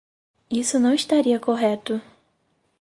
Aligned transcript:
Isso 0.49 0.79
não 0.79 0.95
estaria 0.95 1.39
correto. 1.39 2.01